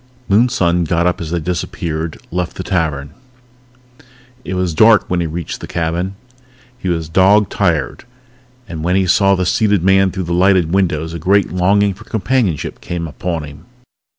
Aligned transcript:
Moonson 0.27 0.83
got 0.83 1.05
up 1.05 1.21
as 1.21 1.29
they 1.29 1.39
disappeared, 1.39 2.19
left 2.31 2.55
the 2.55 2.63
tavern. 2.63 3.11
It 4.43 4.55
was 4.55 4.73
dark 4.73 5.07
when 5.07 5.19
he 5.19 5.27
reached 5.27 5.61
the 5.61 5.67
cabin. 5.67 6.15
He 6.75 6.89
was 6.89 7.07
dog 7.07 7.49
tired, 7.51 8.05
and 8.67 8.83
when 8.83 8.95
he 8.95 9.05
saw 9.05 9.35
the 9.35 9.45
seated 9.45 9.83
man 9.83 10.09
through 10.09 10.23
the 10.23 10.33
lighted 10.33 10.73
window 10.73 11.07
a 11.07 11.19
great 11.19 11.51
longing 11.51 11.93
for 11.93 12.05
companionship 12.05 12.81
came 12.81 13.07
upon 13.07 13.43
him. 13.43 13.65